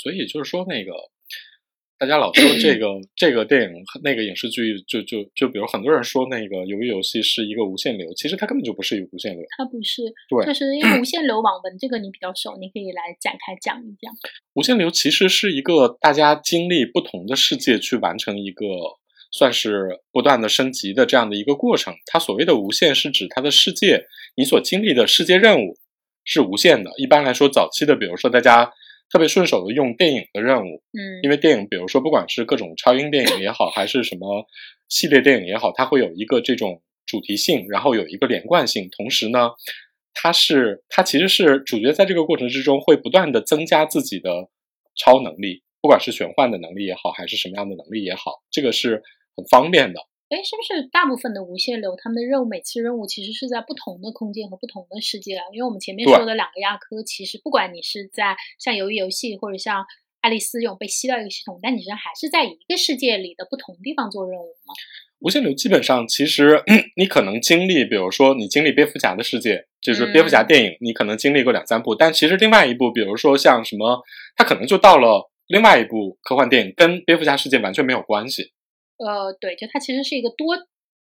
[0.00, 0.92] 所以就是说那个。
[2.00, 3.70] 大家老说这个 这个电影
[4.04, 9.44] 那个影视剧，就就就比如很多人说那个《鱿鱼游戏》是一个无限流，其实它根本就不是一个无限流。
[9.56, 14.14] 它不是，对，就是因为无限流网文这个你比较熟，你可以来展开讲一讲。
[14.54, 18.64] 无限流其实是一个大家经历不同的世界去完成一个
[19.32, 21.92] 算是不断的升级的这样的一个过程。
[22.06, 24.04] 它所谓的无限是指它的世界，
[24.36, 25.76] 你所经历的世界任务
[26.22, 26.92] 是无限的。
[26.96, 28.70] 一般来说，早期的比如说大家。
[29.10, 34.46] 特别顺手的用电影的任务，嗯，因为电影，比如说不管是各种超英电影也好，还是什么
[34.88, 38.88] 系列电影也好，它会有一个这种主题性，然后有一个连贯性。
[38.90, 39.50] 同时呢，
[40.12, 44.48] 它是它其实是主角在这个过程之中会不断的增加自己的
[44.94, 49.02] 超能力，不管是玄幻的能力也好，还是什么样的能力也好，这个是
[49.36, 50.00] 很方便的。
[50.30, 55.44] 哎，是不是大部分的无限流他们的任务每次任务其实是在不同的空间和不同的世界啊？
[55.52, 59.86] 因为我们前面说的两个亚科，其实不管你是在像鱿鱼游戏或者像
[60.20, 64.74] 爱丽丝这种被吸到一个系统，但你实还是在一个世界里的不同地方做任务吗？
[65.20, 66.62] 无限流基本上其实
[66.96, 74.02] 你可能经历，比如说你经历蝙蝠侠的世界，就是蝙蝠侠电影，你可能经历过两三部，但其实另外一部，比如说像什么，
[74.36, 78.52] 它可能就到了另外一部科幻电影，跟蝙蝠侠世界完全没有关系。
[78.98, 80.56] 呃，对，就它其实是一个多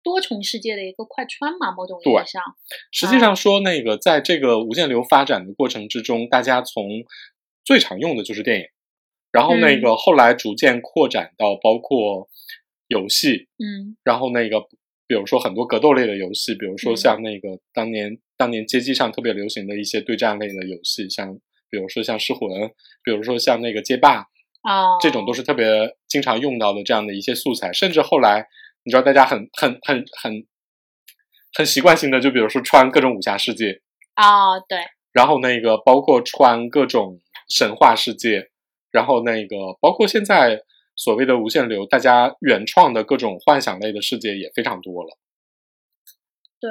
[0.03, 2.43] 多重世界的一个快穿嘛，某种意义上。
[2.91, 7.05] 实际上说，那个在这个无限流发展的过程之中，大家从
[7.65, 8.67] 最常用的就是电影，
[9.31, 12.29] 然后那个后来逐渐扩展到包括
[12.89, 14.61] 游戏，嗯，然后那个
[15.07, 21.33] 比如说很多格斗类的游戏，比如说像那个当年当年街机上特别流行的一些对战类的游戏，像
[21.71, 22.51] 比如说像噬魂，
[23.05, 24.27] 比如说像那个街霸。
[24.65, 28.49] 啊，这种都是特别经常用到的这样的一些素材，甚至后来
[28.83, 30.47] 你知道大家很很很很
[31.53, 33.83] 很习惯性的，就比如说穿各种武侠世界
[34.15, 34.79] 啊，对，
[35.13, 38.51] 然后那个包括穿各种神话世界，
[38.91, 40.63] 然后那个包括现在
[40.97, 45.19] 所谓的无限流，大家原创的各种幻想类的世界也非常多了，
[46.59, 46.71] 对。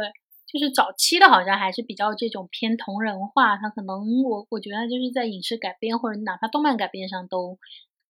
[0.54, 7.58] 就是早期的，好像还是比较这种偏同人化，它可能我我觉得就是在影视改编或者哪怕动漫改编上都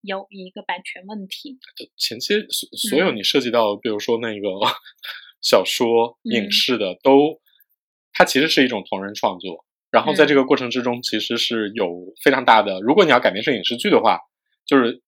[0.04, 1.58] 有一个版权问题。
[1.98, 4.48] 前期所所有你涉及到，比如说那个
[5.42, 7.42] 小说、影视的，都
[8.14, 12.80] 它其实是一种同人创作，然后在这个过程之中，其实是有非常大的。
[12.82, 14.20] 如果你要改编成影视剧的话，
[14.66, 15.02] 就是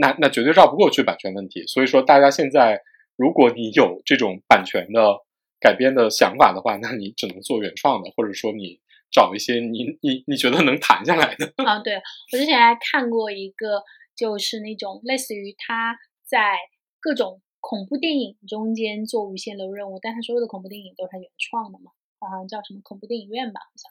[0.00, 1.66] 那那绝对绕不过去版权问题。
[1.66, 2.80] 所以说，大家现在
[3.16, 5.18] 如果你有这种版权的。
[5.62, 8.80] 改编的想法的话，那你只能做原创的，或者说你
[9.12, 11.52] 找一些你你你觉得能谈下来的。
[11.62, 13.82] 啊，对我之前还看过一个，
[14.20, 15.96] 就是那种类似于他
[16.28, 16.58] 在
[17.00, 23.90] 各种恐怖电影中间做无限流任务，但他所有的恐怖电影都是他原创的嘛，好像叫什么恐怖电影院吧，好像。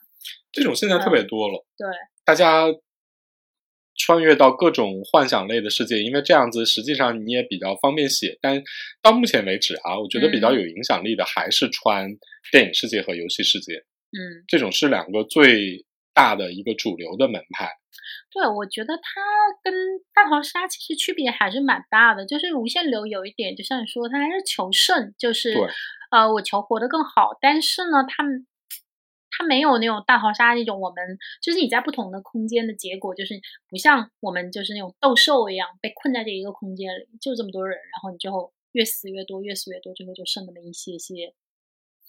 [0.51, 1.65] 这种现在特别多了。
[1.75, 1.87] 对，
[2.23, 2.67] 大家。
[4.01, 8.39] 穿越到各种幻想类的世界，因为这样子实际上你也比较方便写。
[8.41, 8.63] 但
[9.01, 12.07] 到目前为止啊，我觉得比较有影响力的还是穿
[12.49, 13.73] 电影世界和游戏世界。
[13.75, 15.85] 嗯，这种是两个最
[16.19, 17.69] 大的一个主流的门派。
[18.31, 19.21] 对，我觉得它
[19.63, 19.73] 跟
[20.13, 22.25] 大逃杀其实区别还是蛮大的。
[22.25, 25.53] 就是无限流有一点，就像你说，它还是求胜，就是
[26.11, 27.37] 呃，我求活得更好。
[27.39, 28.45] 但是呢，他们。
[29.31, 30.97] 它没有那种大逃杀那种，我们
[31.41, 41.33] 就是你在不同的空间的结果，就是不像我们就是那种斗兽一样被困在这一个空间里，就这么多人，然后你最后越死越多，越死越多，最后就剩那么一些些。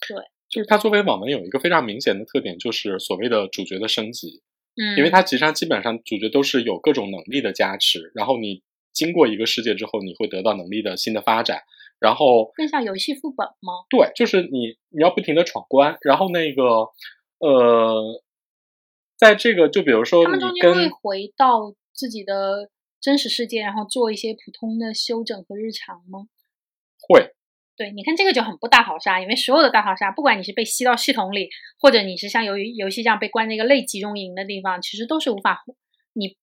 [0.09, 0.17] 对，
[0.51, 4.43] 就是它作为网文有一个非常明显的特点，就是所谓的主角的升级。
[4.77, 8.63] 嗯，因为它其实上基本上主角都是有各种能力的加持，然后你
[8.93, 11.63] 经过一个世界之后，你会得到能力的新的发展，
[11.99, 13.73] 然后更像游戏副本吗？
[13.89, 16.89] 对，就是你你要不停的闯关，然后那个。
[17.41, 18.23] 呃，
[19.17, 22.69] 在这个就比如说，他们中间会回到自己的
[23.01, 26.27] 真实世界，然后做一些普通的休整和日常吗？
[27.81, 27.87] 会。
[27.87, 31.49] 对，你看这个就很不大逃杀，因为所有的大逃杀，不管你是被吸到系统里，
[31.79, 35.65] 或者你是像游游戏这样被关在一个类集中营的地方，其实都是无法
[36.13, 36.37] 你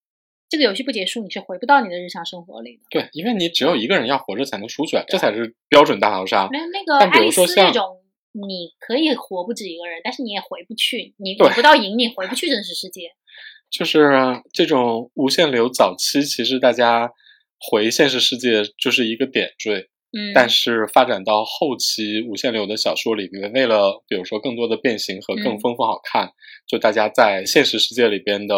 [0.48, 2.82] 这个游戏不结束，你是回不到你的日常生活里的。
[2.90, 6.48] 对，因为你只有一个人要活着才能出去，这才是标准大逃杀。
[6.50, 8.02] 那那个爱丽丝那种。
[8.32, 13.10] 你可以活不止一个人，但是你也回不去，你回不到营，你回不去真实世界。
[13.68, 14.12] 就是
[14.52, 17.10] 这种无限流早期，其实大家
[17.58, 19.88] 回现实世界就是一个点缀。
[20.10, 26.32] 嗯，但是发展到后期，无限流的小说里面，为了比如说更多的变形和更丰富好看，
[26.66, 28.56] 就大家在现实世界里边的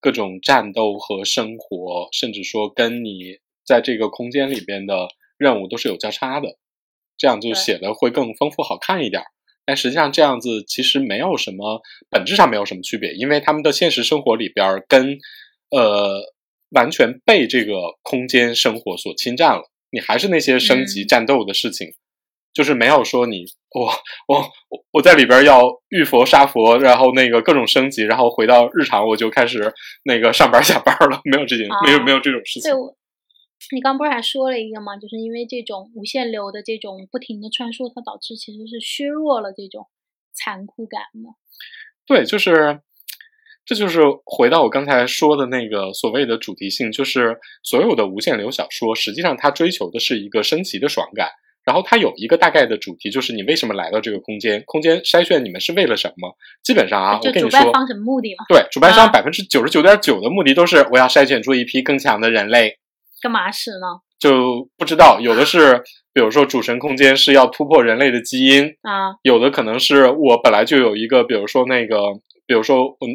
[0.00, 5.08] 各种战斗和生活，甚至说跟你在这个空间里边的
[5.38, 6.58] 任务都是有交叉的。
[7.16, 9.22] 这样就写的会更丰富好看一点，
[9.66, 15.18] 但实际上这样子其实没有什么本质上没有什么区别，因为他们的现实生活里边跟
[15.70, 16.22] 呃
[16.70, 21.94] 完全被这个空间生活所侵占了，你还是那些升级战斗的事情，
[22.52, 23.44] 就是没有说你
[23.74, 23.86] 我
[24.28, 29.72] 我我我在里边要遇佛杀佛，然后那个各种升级，然后回到日常我就开始
[30.04, 32.72] 那个上班 下班了，没有这件没有没有这种事情。
[33.72, 34.96] 你刚不是还说了一个吗？
[34.96, 39.86] 就是因为这种无限流的这种不停的穿梭，它导致其实是削弱了这种
[40.32, 41.34] 残酷感嘛。
[42.06, 42.80] 对，就是，
[43.70, 51.28] 这就是回到我刚才说的那个所谓的主题性，就是所有的无限流小说，实际上它追求的是一个升级的爽感。
[51.64, 54.60] 然后它有一个大概的主题，就是你为什么来到这个空间？
[54.66, 56.34] 空间筛选你们是为了什么？
[56.64, 58.44] 基本上啊，我跟你说，主办方什么目的吗？
[58.48, 62.76] 对，主办方百分之九十九点九的目的都是我要筛选出一批更强的人类。
[63.22, 64.00] 干嘛使呢？
[64.18, 65.80] 就不知道，有的是，
[66.12, 72.14] 比如说主神空间是要突破人类的基因啊，有的可能是我本来就有一个，比如说那个，
[72.48, 73.06] 比如说我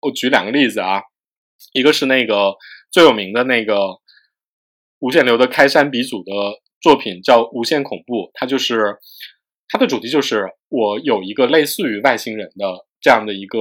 [0.00, 1.02] 我举两个例子啊，
[1.72, 2.54] 一个是那个
[2.90, 3.98] 最有名的那个
[5.00, 6.32] 无限流的开山鼻祖的
[6.80, 8.96] 作品叫《无限恐怖》，它就是
[9.68, 13.58] 它的主题就是我有一个类似于外星人的这样的一个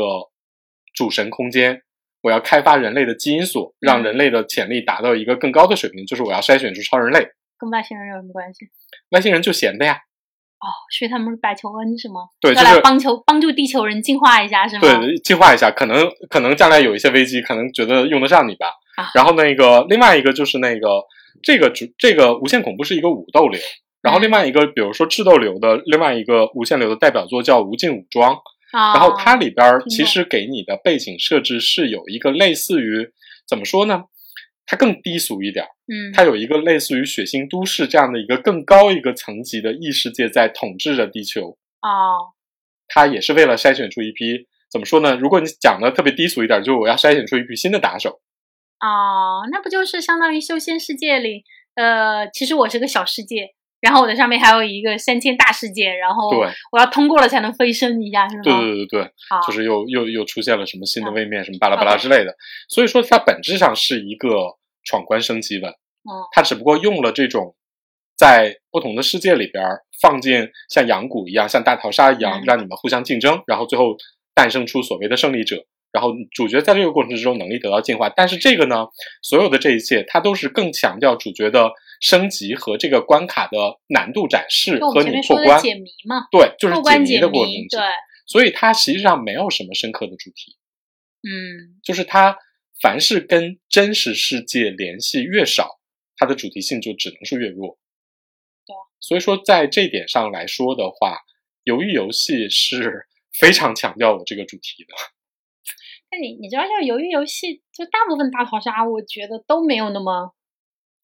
[0.93, 1.83] 主神空间。
[2.21, 7.29] 我要开发人类的基因锁，让人类的潜力达到一个更高的水平，就是我要筛选出超人类。
[7.57, 8.65] 跟外星人有什么关系？
[9.11, 9.99] 外星人就闲的呀。
[10.59, 10.68] 哦，
[10.98, 12.21] 所以他们是白求恩是吗？
[12.42, 14.81] 对，就是帮求帮助地球人进化一下是吗？
[14.81, 18.68] 对，进化一下，可能可能将来有一些危机，可能觉得用得上你吧。
[19.13, 21.04] 然后那个另外一个就是那个
[21.44, 23.59] 这个主这个无限恐怖是一个武斗流，
[24.01, 28.38] 然后另外一个比如说智斗流的另外一个无限流的代表作叫无尽武装。
[28.69, 33.09] 然后它里边其实给你的背景设置是有一个类似于
[33.48, 34.04] 怎么说呢？
[34.67, 41.57] 它更低俗一点，嗯，它有一个类似于血腥都市这样的一个更高一个层级的异世界在统治着地球。
[41.81, 42.35] 哦，
[42.89, 45.15] 它也是为了筛选出一批怎么说呢？
[45.15, 48.19] 如果你讲的特别低俗一点，就是我要筛选出一批新的打手。
[48.79, 53.55] 哦，那不就是相当于修仙世界里，呃，其实我是个小世界。
[53.79, 56.29] 然后我的上面还有一个三千大世界，然后
[56.71, 58.41] 我要通过了才能飞升一下，是吗？
[58.44, 59.12] 对对对对，
[59.45, 62.35] 就是又又又出现了什么新的位面，什么巴拉巴拉之类的。
[62.69, 64.29] 所以说它本质上是一个
[64.83, 65.71] 闯关升级本，
[66.31, 67.56] 它只不过用了这种
[68.15, 69.63] 在不同的世界里边
[70.01, 73.95] 放进像阳谷一样，像大逃杀一样，让你们互相竞争，然后最后
[74.33, 75.65] 诞生出所谓的胜利者。
[75.94, 78.88] 然后主角在这个过程之中能力得到进化，但是这个呢，
[79.23, 83.57] 所有的这一切，它都是更强调主角的升级和这个关卡的
[83.88, 86.27] 难度展示和你破关解谜嘛？
[86.31, 87.53] 对，就是解谜的过程。
[87.69, 87.81] 对，
[88.25, 90.57] 所以它实际上没有什么深刻的主题。
[91.23, 92.38] 嗯，就是它
[92.81, 95.79] 凡是跟真实世界联系越少，
[96.15, 97.77] 它的主题性就只能是越弱。
[98.65, 101.19] 对，所以说在这点上来说的话，
[101.65, 103.07] 鱿鱼游戏是
[103.39, 104.94] 非常强调我这个主题的。
[106.09, 110.33] 那你你知道，像鱿鱼游戏，就大部分大逃杀，我觉得都没有那么，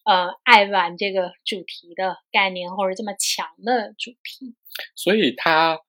[0.04, 4.56] 呃，爱玩这个主题的概念，或者这么强的主题。
[4.96, 5.80] 所以它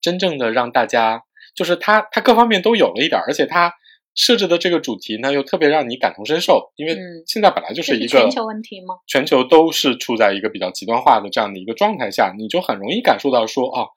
[0.00, 1.22] 真正的让大家，
[1.54, 3.72] 就是它它各方面都有了一点，而且它
[4.14, 6.96] 设置的这个主题呢，又特别让你感同身受，因为
[7.26, 8.96] 现在本来就是一个全球问题吗？
[9.06, 13.88] 全球都是处在一个比较极端化的这样的一个状态下，你就很容易感受到说，哦，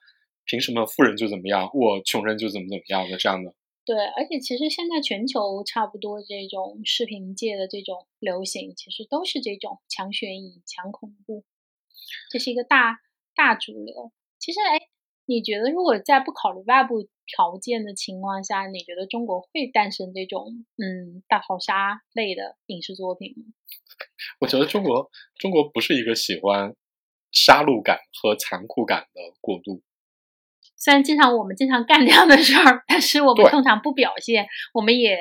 [0.45, 3.53] 凭什么富人就怎么样，我穷人就怎么怎么样的这样的。
[3.85, 11.43] 对，而且其实现在全球差不多这种视频界的这种流行，其实都是这种强悬疑、强恐怖，
[12.31, 12.99] 这是一个大
[13.35, 14.11] 大主流。
[14.39, 14.89] 其实，哎，
[15.27, 23.45] 你觉得如果在不考虑外部条件的情况下，你觉得中国会诞生这种嗯大逃杀类的影视作品吗？
[24.41, 26.75] 我觉得中国中国不是一个喜欢
[27.31, 29.83] 杀戮感和残酷感的国度。
[30.77, 35.17] 虽然经常我们经常干这样的事儿，但是我们通常不表现，我们也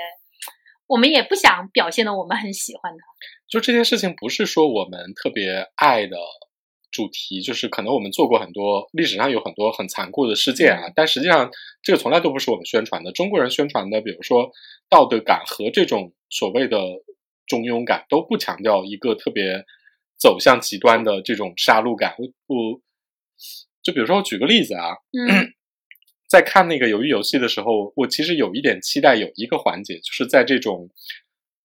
[0.87, 2.99] 我们也不想表现的我们很喜欢的。
[3.49, 6.17] 就这件事情不是说我们特别爱的
[6.91, 11.51] 主题，就是可能我们做过很多历史上有很多很残酷的事件啊，但实际上
[11.83, 13.13] 这个从来都不是我们宣传的。
[13.13, 14.51] 中国人宣传的，比如说
[14.91, 16.79] 道德感和这种所谓的
[17.47, 19.65] 中庸感，都不强调一个特别
[20.19, 22.17] 走向极端的这种杀戮感。
[22.19, 22.81] 我。
[23.85, 25.53] 就比如说，我举个例子啊，嗯
[26.27, 30.89] 在看那个鱿鱼游戏的时候，我其实有一点期待，有一个环节，就是在这种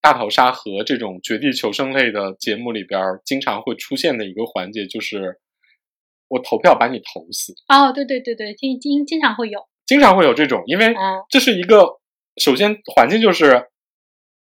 [0.02, 5.40] 大逃杀和这种绝地求生类的节目里边，经常会出现的一个环节，就是
[6.28, 7.54] 我投票把你投死。
[7.70, 10.94] 哦，对对对对，经经经常会有，经常会有这种，因为
[11.30, 12.00] 这是一个
[12.36, 13.70] 首先环境就是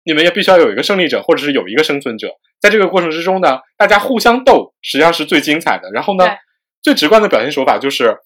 [0.05, 5.91] 你们也必须要有一个胜利者，或者是有一个生存者，在这个过程之中呢，大家互相斗，实际上是最精彩的。
[5.93, 6.25] 然后呢？
[6.89, 8.17] 最直观的表现手法就是，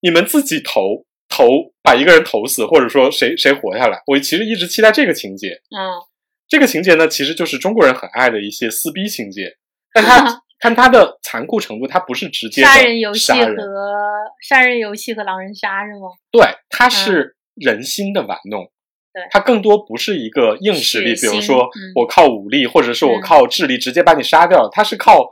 [0.00, 4.02] 你们自己投投把一个人投死，或者说谁谁活下来。
[4.08, 5.50] 我其实一直期待这个情节。
[5.70, 6.02] 嗯，
[6.48, 9.56] 这个情节呢，其实就是中国人很爱的一些撕逼情节，
[9.94, 13.56] 但他 看他的残酷程度，他不是直接杀人游戏和
[14.48, 16.08] 杀人游戏和狼人杀是吗？
[16.32, 18.68] 对，他是人心的玩弄。
[19.14, 25.30] 对，它更多不是一个硬实力，比如说我靠武力，或者是我靠智力直接把你杀掉，它是靠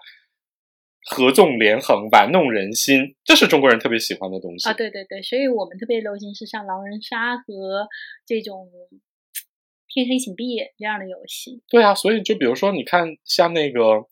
[1.07, 4.73] 合纵连横玩弄人心，这是中国人特别喜欢的东西啊！
[4.73, 7.88] 对对对，所以我们特别流行是像狼人杀和
[8.26, 8.69] 这种
[9.88, 11.62] 天黑请闭眼这样的游戏。
[11.69, 14.07] 对啊，所以就比如说你看，像那个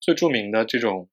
[0.00, 1.08] 最著名的这种。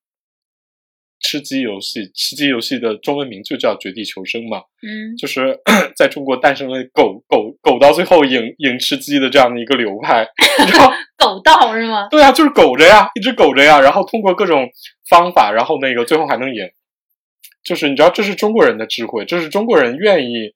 [1.28, 5.58] 吃鸡游戏，吃鸡游戏的中文名就叫《绝地求生》嘛，嗯，就是
[5.94, 10.26] 在中国诞生了狗狗狗到最后赢赢吃鸡的这样的一个流派，
[10.58, 12.08] 你知道狗道是吗？
[12.10, 14.70] 对啊，就是苟着呀，一直苟着呀，然后通过各种
[15.10, 16.66] 方法，然后那个最后还能赢，
[17.62, 20.54] 就是你知道这是中国人的智慧，这是中国人愿意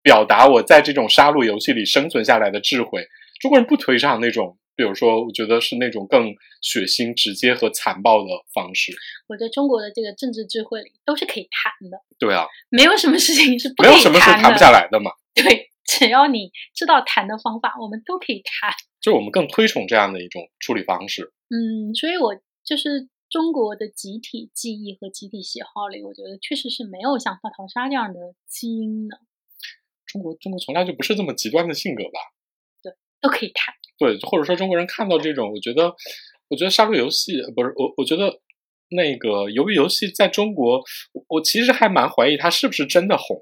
[0.00, 3.04] 表达我在这种杀戮游戏里生存下来的智慧，
[3.40, 4.56] 中国人不推崇那种。
[4.76, 8.92] 比如说，我觉得是那种更血腥、直接和残暴的方式。
[9.28, 11.98] 我在中国的这个政治智慧里都是可以谈的。
[12.18, 15.12] 对啊，没有什么事情是没有什么是谈不下来的嘛。
[15.34, 18.72] 对，只要你知道谈的方法，我们都可以谈。
[19.00, 21.32] 就我们更推崇这样的一种处理方式。
[21.50, 29.20] 嗯，所以我就是中国的集体记忆和集体喜好里，我觉得确实是没有像大逃杀这样的基因的。
[30.06, 32.18] 中国中国从来就不是这么极端的性格吧？
[32.82, 33.74] 对，都可以谈。
[33.98, 35.94] 对，或者说中国人看到这种，我觉得，
[36.48, 38.40] 我觉得杀戮游戏不是我，我觉得
[38.90, 40.82] 那个鱿鱼游戏在中国，
[41.28, 43.40] 我其实还蛮怀疑它是不是真的红。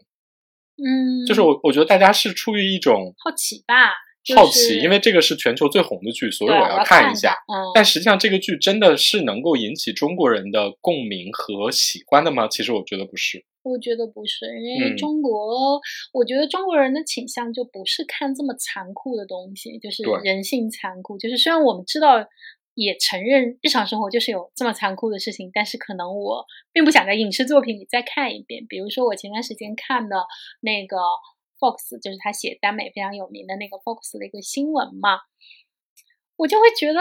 [0.76, 3.92] 嗯，就是我我觉得大家是出于一种好奇吧，
[4.36, 7.32] 好奇，因为这个是全球最红的剧，所以我要看一下。
[7.52, 12.46] 嗯，但实际上这个剧真的是能够引起中国人的共鸣和喜欢的吗？
[12.46, 13.44] 其实我觉得不是。
[13.64, 15.80] 我觉得不是，因为中国，
[16.12, 21.16] 我觉得中国人的倾向就不是看这么残酷的东西，就是人性残酷。
[21.16, 22.26] 就是虽然我们知道，
[22.74, 28.66] 也承认日常生活就是有这么残酷的事情，但是可能我并不想在影视作品里再看一遍。
[28.68, 30.16] 比如说我前段时间看的
[30.60, 30.96] 那个
[31.62, 35.22] Fox，就是他写耽美非常有名的那个 Fox 的一个新闻嘛，
[36.34, 36.98] 我就会觉得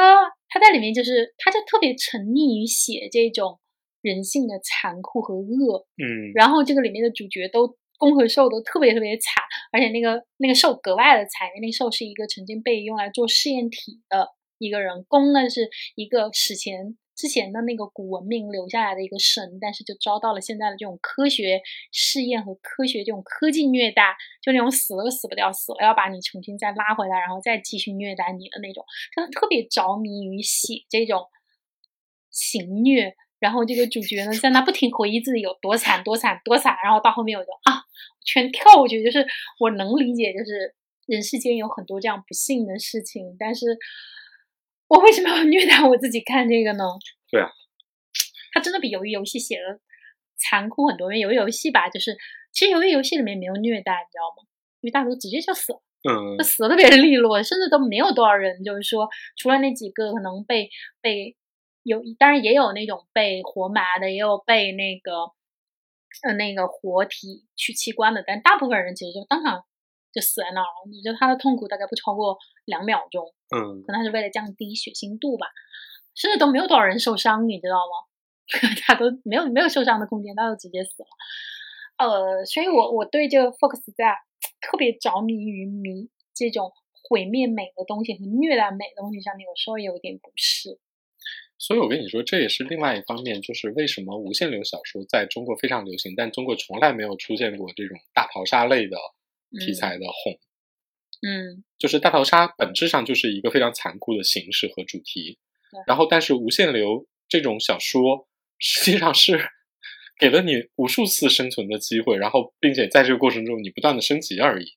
[0.48, 3.58] 他在里面就是他就特别沉溺于写这种。
[4.04, 21.62] 人性的残酷和恶，嗯，然后这个里面的主角都公和受都特别特别惨，而且那个那个受格外的惨，因为那个受是一个曾经被用来做试验体的一个人，公呢是一个史前之前的那个古文明留下来的一个神，但是就遭到了现在的这种科学
[21.92, 28.84] 试验和科学这种科技虐待，就那种死了死不掉，死了要把你重新再拉回来，然后再继续虐待你的那种，
[29.16, 31.28] 真的特别着迷于写这种
[32.32, 33.16] 刑虐。
[33.38, 37.86] 然后这个主角呢，在那不停回忆自己有多惨、多惨、多惨，然后到后面我就啊，
[38.26, 39.04] 全跳过去。
[39.04, 39.24] 就是
[39.60, 40.74] 我能理解，就是
[41.06, 43.78] 人世间有很多这样不幸的事情，但是
[44.92, 46.84] 我为什么要虐待我自己看这个呢？
[47.32, 47.50] 对啊，
[48.52, 49.80] 他真的比鱿鱼游戏写的
[50.36, 51.14] 残酷很多。
[51.14, 52.18] 因为鱿鱼游戏吧，就是
[52.52, 54.44] 其实鱿鱼游戏里面没有虐待，你知道吗？
[54.82, 59.08] 因为大多直接就死了，嗯，就死的特别利落，甚至都没有多少人，就是说
[59.38, 60.70] 除了那几个可能被
[61.02, 61.38] 被。
[61.84, 65.32] 有，当然也有那种被活埋的，也有被那个
[66.22, 69.66] 呃那个活体取器官的，但大部分人其实就当场
[70.14, 70.90] 就死在那儿了。
[70.90, 73.26] 你觉得他的痛苦大概不超过两秒钟，
[73.56, 75.48] 嗯，可能是为了降低血腥度吧，
[76.16, 78.08] 甚至都没有多少人受伤，你知道吗？
[78.86, 81.08] 他都没有没有受伤的空间，他就直接死了。
[81.98, 84.18] 呃，所以我我对这个 Fox 在
[84.60, 86.74] 特别着迷于迷这种
[87.08, 90.80] 毁灭美的东西和虐待美的东西上面，有时候有点不适。
[91.58, 98.98] 所以，我跟你说，这也是另外一方面，就是为什么无限流小说在中国非常流行，但中国从来没有出现过这种大逃杀类的
[99.60, 100.40] 题材的红。
[101.22, 105.38] 嗯，就是大逃杀本质上就是一个非常残酷的形式和主题。
[105.88, 108.28] 然后，但是无限流这种小说
[108.58, 109.50] 实际上是
[110.20, 114.74] 给了你无数次生存的机会，然后并且在这个过程中你不断的升级而已。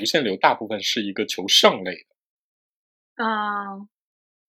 [0.00, 3.24] 无限流大部分是一个求胜类的。
[3.24, 3.88] 啊。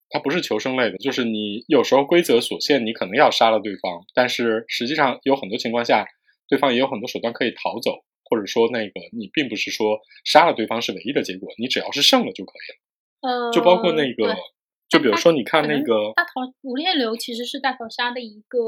[0.08, 6.06] 它不是求生类的，就是你有时候规则所限，你可能要杀了对方，但是实际上有很多情况下，
[6.48, 13.48] 对方也有很多手段可以逃走，或者说那个你并不是说杀了对方是唯一的结果，你只要是胜了就可以了。
[13.48, 14.36] 呃，就包括那个，
[14.90, 18.60] 就比如说你看那个大逃无限流其实是大逃杀的一个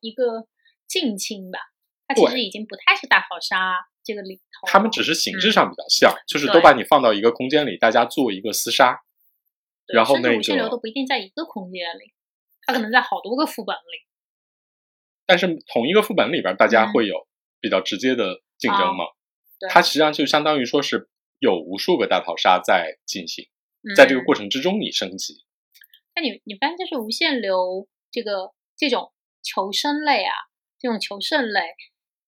[0.00, 0.46] 一个
[0.86, 1.58] 近亲吧，
[2.06, 9.00] 它其实已经不太是大逃杀这个里头，他们只是形式上比较像，就是都把你放到一个空间里，大家做一个厮杀。
[9.86, 12.12] 然后那个无限流都不一定在一个空间里，
[12.62, 14.04] 它可能在好多个副本里。
[15.26, 17.28] 但是同一个副本里边，大家会有
[17.60, 19.04] 比较直接的竞争嘛？
[19.70, 21.08] 它实际上就相当于说是
[21.38, 23.48] 有无数个大逃杀在进行。
[23.94, 25.44] 在这个过程之中你升级。
[26.14, 30.32] 那你你发现就是无限流这个这种求生类啊，
[30.78, 31.60] 这种求胜类，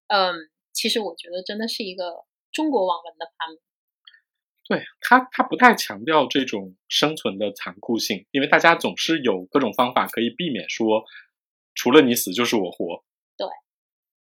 [0.06, 0.35] 嗯，
[0.73, 3.58] 其实我觉得真的是一个中国网文的发明。
[4.68, 11.04] 对他，他不太强调这种生存的残酷性，因为大家总是有各种方法可以避免说，
[11.75, 13.02] 除了你死就是我活。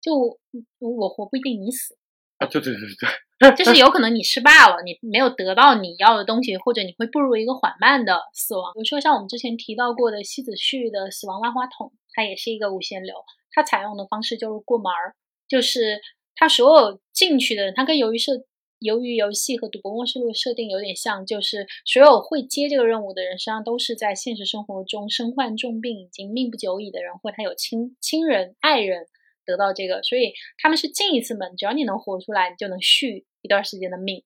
[0.01, 0.39] 对，就
[0.79, 1.97] 我活不一定你死
[2.37, 2.47] 啊！
[2.47, 8.71] 对对对对对， 就是有可能你失败了，你没有得到你要的东西，或者你会步入一个缓慢的死亡。
[8.73, 13.15] 比如说像我们之前提到过的西子旭的《死亡万花筒》，它也是一个无限流，
[13.51, 15.15] 它采用的方式就是过门儿，
[15.47, 15.99] 就是
[16.35, 18.33] 它所有进去的人，它跟鱿鱼社。
[18.81, 29.05] 由于游戏和赌博默示录的设定有点像，就是所有会接这个任务的人，实际上都是在现实生活中身患重病、已经命不久矣的人，或他有亲亲人、爱人
[29.49, 34.23] 得到这个，所以他们是进一次门，只要你能活出来，你就能续一段时间的命。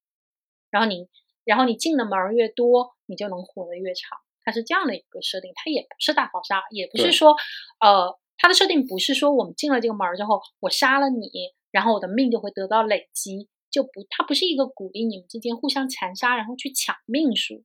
[0.69, 1.07] 然后你，
[1.45, 4.19] 然后你进的门越多，你就能活得越长。
[4.43, 7.35] 它是这样的一个设定，它也不是大逃杀，也不是说，
[7.79, 11.29] 呃，它的设定不是说我们进了这个门之后，我杀了你，
[11.71, 13.47] 然后我的命就会得到累积。
[13.71, 17.63] 就不，它不是一个鼓励你们之间互相残杀，然后去抢命数，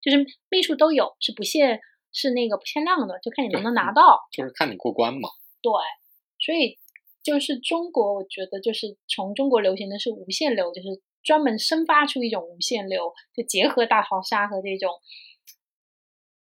[0.00, 1.80] 就是命数都有，是不限，
[2.12, 5.28] 是那个不限量的，就看你能不能拿到，就是看你过关嘛。
[5.60, 5.72] 对，
[6.38, 6.78] 所以
[7.24, 10.88] 就是中国，我觉得就是从中国流行的是无限流，就是
[11.22, 14.90] 专门生发出一种无限流，就结合大逃杀和这种，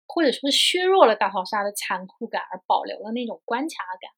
[0.09, 3.69] 或者说削弱了大逃杀的残酷感，而保留了那种关卡
[4.01, 4.11] 感。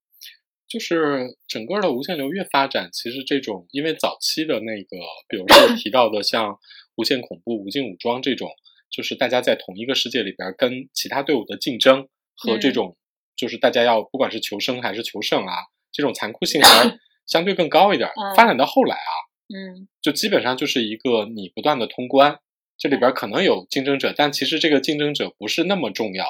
[0.66, 4.96] 就是整个的无限流越发展，其实这种因为早期的那个，
[5.28, 6.58] 比如说提到的像
[6.96, 8.48] 无限恐怖、无尽武装这种，
[8.90, 12.96] 就是大家在同一个世界里边跟其他队伍的竞争和这种，
[13.36, 15.54] 就是大家要不管是求生还是求胜啊，
[15.94, 18.10] 这种残酷性还相对更高一点。
[18.36, 19.12] 发展到后来啊，
[19.48, 22.40] 嗯，就基本上就是一个你不断的通关，
[22.76, 26.26] 这里边可能有竞争者，但其实这个竞争者不是那么重要，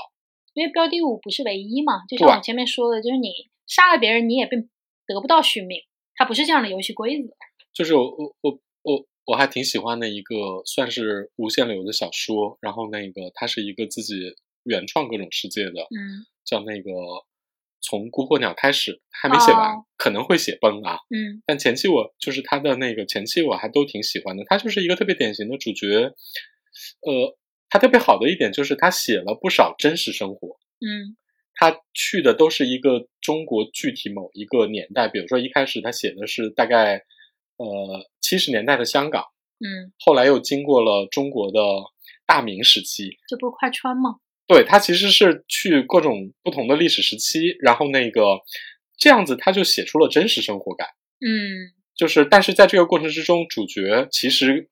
[0.52, 3.50] 因为标的物不是唯一嘛，就像我前面说的，就是你。
[3.66, 4.68] 杀了别人，你也并
[5.06, 5.80] 得不到续命，
[6.16, 7.30] 它不是这样的游戏规则。
[7.72, 16.90] 就是我我我我我还挺喜欢的一个算是无限流的小说，然后那个它是一个自己原创各种世界的，嗯，叫那个
[17.86, 26.14] 从孤火鸟开始，还没写完，可能会写崩啊，嗯，但前期我就是他的那个前期我还都挺喜欢的，他就是一个特别典型的主角，
[27.02, 27.36] 呃，
[27.68, 31.16] 他特别好的一点就是他写了不少真实生活，嗯。
[31.56, 37.04] 他去的都是一个中国具体某一个年代，比如说一开始他写的是大概
[37.56, 39.22] 呃七十年代的香港，
[39.60, 41.60] 嗯，后来又经过了中国的
[42.26, 44.16] 大明时期，这不是快穿吗？
[44.46, 48.40] 对他其实是去各种不同的历史时期，然后那个
[48.98, 50.88] 这样子他就写出了真实生活感，
[51.20, 54.68] 嗯，就是但是在这个过程之中，主角其实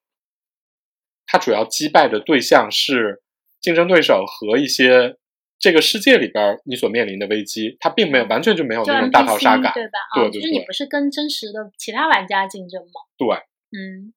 [1.26, 3.22] 他主要击败的对象是
[3.60, 5.16] 竞争对手和一些。
[5.62, 9.98] 这个世界里边，你所面临的危机，他并没有完全就没有那种大逃杀感，对吧？
[10.12, 13.00] 对对，就是你不是跟真实的其他玩家竞争吗？
[13.16, 13.28] 对，
[13.70, 14.12] 嗯。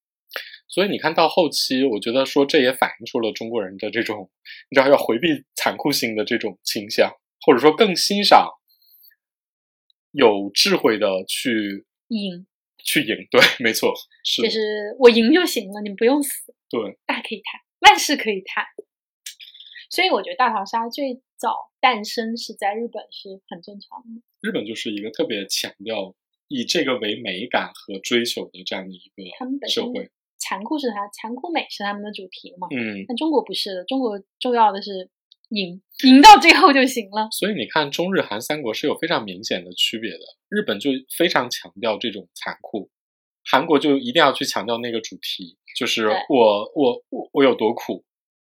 [0.75, 4.29] 所以你看到后期，我觉得说这也反映出了中国人的这种，
[4.69, 7.09] 你知道要回避残酷性的这种倾向，
[7.39, 8.49] 或者说更欣赏
[10.11, 12.45] 有智慧的去赢，
[12.83, 13.15] 去赢。
[13.31, 13.93] 对，没错，
[14.25, 14.41] 是。
[14.41, 14.59] 就是
[14.99, 16.53] 我赢就行了，你们不用死。
[16.69, 18.65] 对，大家可以谈，万事可以谈。
[19.89, 24.21] 所以我觉得大逃杀最早诞生是在日本是很正常的。
[24.41, 26.13] 日本就是一个特别强调
[26.49, 30.11] 以这个为美感和追求的这样的一个社会。
[30.47, 32.67] 残酷是它，残酷美是他们的主题嘛？
[32.69, 33.05] 嗯。
[33.08, 35.10] 但中国不是的，中国重要的是
[35.49, 37.27] 赢，赢到最后就行了。
[37.31, 40.19] 所以你看，中日韩三国是有非常明显的区别的。
[40.49, 42.91] 日本就非常强调这种残酷，
[43.49, 48.05] 韩国就一定要去强调那个主题，就是我我我我有多苦。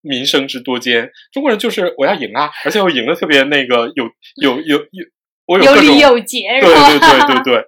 [0.07, 4.05] 民生之多艰，中国人就是我要赢啊，而且我赢的特别那个有
[4.43, 5.07] 有有有，
[5.47, 7.65] 我有理有节，对对对对对。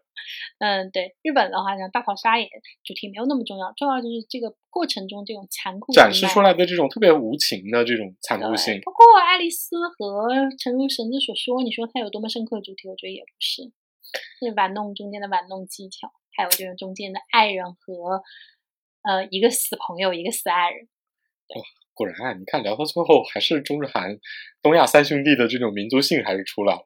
[0.58, 2.48] 嗯，对，日本的话呢，大逃杀也
[2.82, 8.80] 主题没有那么重要，重要就是这个过程中这种残酷展示出来的这种特别无情的这种残酷性。
[8.84, 13.62] 包括爱丽丝和诚如神子所说，你说它有多么深刻的主题，我觉得也不是，
[14.40, 18.22] 是玩弄中间的玩弄技巧，还有这种中间的爱人和
[19.02, 20.88] 呃一个死朋友，一个死爱人。
[21.54, 21.62] 哇。
[21.96, 24.18] 果然啊，你看聊到最后，还是中日韩、
[24.60, 26.82] 东亚三兄弟的这种民族性还是出来了。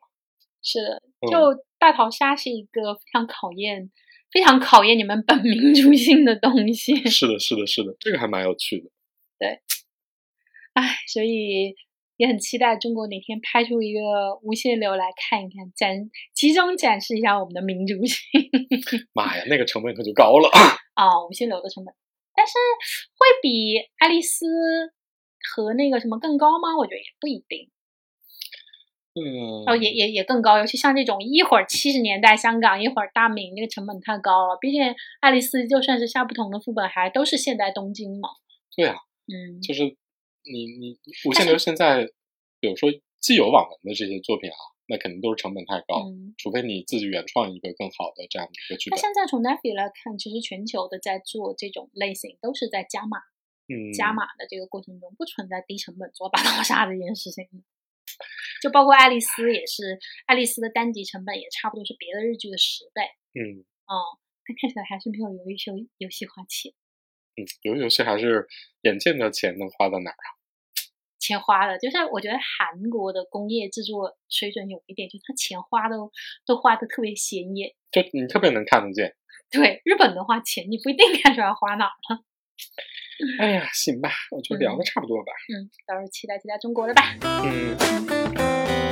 [0.63, 3.91] 是的，就大逃杀是一个非常考验、
[4.31, 6.95] 非常考验你们本民族性的东西。
[7.11, 8.91] 是的，是的，是的，这个还蛮有趣的。
[9.39, 9.61] 对，
[10.75, 11.75] 哎，所以
[12.17, 18.21] 也很期待中国哪天拍出一个无限流来看一看，展集中展示一下我们的民族性。
[19.15, 20.49] 妈呀，那个成本可就高了
[20.95, 21.27] 啊！
[21.29, 21.93] 无限流的成本，
[22.37, 22.53] 但是
[23.17, 24.47] 会比爱丽丝。
[25.57, 26.77] 和那个什么更高吗？
[26.77, 27.71] 我觉得也不一定。
[29.13, 34.57] 嗯，哦，也也也更高，尤其像这种一会儿七十年代香港，一会儿大明，那个成本太高了。
[34.61, 34.83] 毕竟
[35.19, 38.29] 爱丽丝就算是下不同的副本，还都是现代东京嘛。
[38.77, 38.95] 对啊，
[39.27, 42.07] 嗯，就是你你无限流现在，
[42.61, 44.55] 比如说既有网文的这些作品啊，
[44.87, 46.07] 那肯定都是成本太高，
[46.39, 48.97] 除非你自己原创一个更好的这样的一个剧本。
[48.97, 53.19] 那现在从 Netflix 来看，其实全球的在做这种类型，都是在加码，
[53.67, 57.45] 嗯，加码的这个过程中，不存在低成本做大逃杀这件事情。
[58.63, 63.03] 就包括爱丽丝也是，爱丽丝的单集成本也差不多是别的日剧的十倍。
[63.35, 66.73] 嗯，哦，但看起来还是没有游戏游戏花钱。
[67.37, 68.47] 嗯，游游戏还是
[68.83, 70.29] 眼见的钱能花到哪儿啊？
[71.21, 75.97] 钱花的，就是我觉得韩国的工业制作水准有一点，就是他钱花的
[76.47, 79.15] 都花的特别显眼，就你特别能看得见。
[79.51, 82.25] 对，日本的话钱你不一定看出来花哪了。
[83.39, 85.33] 哎呀，行吧，我觉得聊得差不多吧。
[85.53, 87.03] 嗯，到时候期待期待中国的吧。
[87.45, 88.90] 嗯。